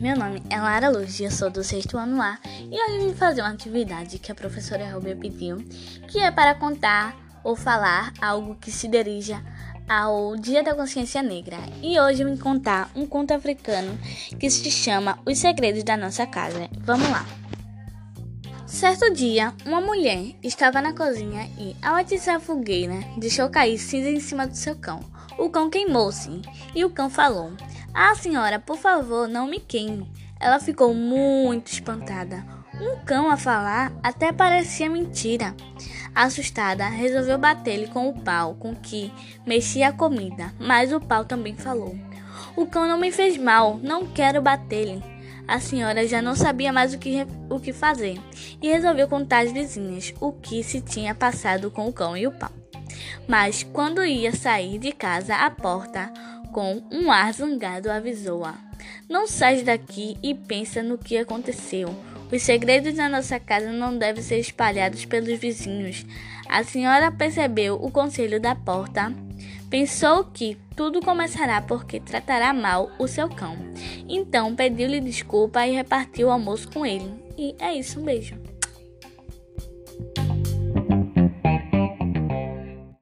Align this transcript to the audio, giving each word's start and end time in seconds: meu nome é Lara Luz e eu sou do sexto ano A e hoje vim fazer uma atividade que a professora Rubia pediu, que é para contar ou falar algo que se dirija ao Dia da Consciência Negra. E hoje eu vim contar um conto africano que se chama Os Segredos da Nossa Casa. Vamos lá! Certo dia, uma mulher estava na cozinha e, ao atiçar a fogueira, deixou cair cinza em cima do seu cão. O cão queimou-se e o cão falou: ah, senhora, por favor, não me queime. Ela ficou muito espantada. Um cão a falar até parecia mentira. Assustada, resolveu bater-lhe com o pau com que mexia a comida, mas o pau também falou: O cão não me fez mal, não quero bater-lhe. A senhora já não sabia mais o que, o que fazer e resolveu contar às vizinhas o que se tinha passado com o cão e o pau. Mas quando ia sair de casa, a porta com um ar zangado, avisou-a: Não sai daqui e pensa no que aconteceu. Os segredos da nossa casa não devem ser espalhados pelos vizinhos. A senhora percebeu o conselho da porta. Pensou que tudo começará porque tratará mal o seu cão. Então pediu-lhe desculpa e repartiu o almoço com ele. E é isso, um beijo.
meu 0.00 0.16
nome 0.16 0.40
é 0.48 0.60
Lara 0.60 0.88
Luz 0.88 1.18
e 1.18 1.24
eu 1.24 1.32
sou 1.32 1.50
do 1.50 1.64
sexto 1.64 1.98
ano 1.98 2.22
A 2.22 2.38
e 2.70 2.80
hoje 2.80 3.04
vim 3.04 3.12
fazer 3.12 3.40
uma 3.40 3.50
atividade 3.50 4.16
que 4.20 4.30
a 4.30 4.34
professora 4.34 4.88
Rubia 4.88 5.16
pediu, 5.16 5.56
que 6.06 6.20
é 6.20 6.30
para 6.30 6.54
contar 6.54 7.16
ou 7.42 7.56
falar 7.56 8.12
algo 8.22 8.54
que 8.54 8.70
se 8.70 8.86
dirija 8.86 9.42
ao 9.88 10.36
Dia 10.36 10.62
da 10.62 10.76
Consciência 10.76 11.24
Negra. 11.24 11.56
E 11.82 11.98
hoje 11.98 12.22
eu 12.22 12.28
vim 12.28 12.36
contar 12.36 12.88
um 12.94 13.04
conto 13.04 13.34
africano 13.34 13.98
que 14.38 14.48
se 14.48 14.70
chama 14.70 15.18
Os 15.26 15.38
Segredos 15.38 15.82
da 15.82 15.96
Nossa 15.96 16.24
Casa. 16.24 16.70
Vamos 16.82 17.10
lá! 17.10 17.26
Certo 18.64 19.12
dia, 19.12 19.52
uma 19.66 19.80
mulher 19.80 20.36
estava 20.40 20.80
na 20.80 20.92
cozinha 20.92 21.50
e, 21.58 21.74
ao 21.82 21.96
atiçar 21.96 22.36
a 22.36 22.40
fogueira, 22.40 23.00
deixou 23.16 23.50
cair 23.50 23.76
cinza 23.76 24.08
em 24.08 24.20
cima 24.20 24.46
do 24.46 24.54
seu 24.54 24.76
cão. 24.76 25.00
O 25.36 25.50
cão 25.50 25.68
queimou-se 25.68 26.42
e 26.74 26.84
o 26.84 26.90
cão 26.90 27.10
falou: 27.10 27.52
ah, 27.94 28.14
senhora, 28.14 28.58
por 28.58 28.76
favor, 28.76 29.26
não 29.26 29.46
me 29.46 29.58
queime. 29.58 30.10
Ela 30.40 30.60
ficou 30.60 30.94
muito 30.94 31.72
espantada. 31.72 32.44
Um 32.80 33.04
cão 33.04 33.28
a 33.30 33.36
falar 33.36 33.92
até 34.02 34.32
parecia 34.32 34.88
mentira. 34.88 35.54
Assustada, 36.14 36.86
resolveu 36.88 37.36
bater-lhe 37.38 37.88
com 37.88 38.08
o 38.08 38.20
pau 38.22 38.54
com 38.54 38.74
que 38.74 39.12
mexia 39.46 39.88
a 39.88 39.92
comida, 39.92 40.52
mas 40.58 40.92
o 40.92 41.00
pau 41.00 41.24
também 41.24 41.56
falou: 41.56 41.96
O 42.54 42.66
cão 42.66 42.86
não 42.86 42.98
me 42.98 43.10
fez 43.10 43.36
mal, 43.36 43.78
não 43.82 44.06
quero 44.06 44.40
bater-lhe. 44.40 45.02
A 45.48 45.60
senhora 45.60 46.06
já 46.06 46.20
não 46.20 46.36
sabia 46.36 46.72
mais 46.72 46.92
o 46.92 46.98
que, 46.98 47.26
o 47.48 47.58
que 47.58 47.72
fazer 47.72 48.20
e 48.62 48.68
resolveu 48.68 49.08
contar 49.08 49.44
às 49.44 49.50
vizinhas 49.50 50.14
o 50.20 50.30
que 50.30 50.62
se 50.62 50.80
tinha 50.80 51.14
passado 51.14 51.70
com 51.70 51.88
o 51.88 51.92
cão 51.92 52.16
e 52.16 52.26
o 52.26 52.32
pau. 52.32 52.52
Mas 53.28 53.62
quando 53.62 54.02
ia 54.02 54.34
sair 54.34 54.78
de 54.78 54.90
casa, 54.90 55.36
a 55.36 55.50
porta 55.50 56.10
com 56.50 56.82
um 56.90 57.12
ar 57.12 57.32
zangado, 57.34 57.90
avisou-a: 57.90 58.54
Não 59.06 59.26
sai 59.26 59.62
daqui 59.62 60.16
e 60.22 60.34
pensa 60.34 60.82
no 60.82 60.96
que 60.96 61.18
aconteceu. 61.18 61.94
Os 62.32 62.42
segredos 62.42 62.94
da 62.94 63.08
nossa 63.08 63.38
casa 63.38 63.70
não 63.70 63.96
devem 63.96 64.22
ser 64.22 64.38
espalhados 64.38 65.04
pelos 65.04 65.38
vizinhos. 65.38 66.04
A 66.48 66.64
senhora 66.64 67.12
percebeu 67.12 67.74
o 67.74 67.90
conselho 67.90 68.40
da 68.40 68.54
porta. 68.54 69.12
Pensou 69.68 70.24
que 70.24 70.56
tudo 70.74 71.00
começará 71.00 71.60
porque 71.60 72.00
tratará 72.00 72.54
mal 72.54 72.90
o 72.98 73.06
seu 73.06 73.28
cão. 73.28 73.56
Então 74.08 74.54
pediu-lhe 74.54 75.00
desculpa 75.00 75.66
e 75.66 75.74
repartiu 75.74 76.28
o 76.28 76.30
almoço 76.30 76.70
com 76.70 76.84
ele. 76.84 77.12
E 77.36 77.54
é 77.58 77.74
isso, 77.74 78.00
um 78.00 78.04
beijo. 78.04 78.57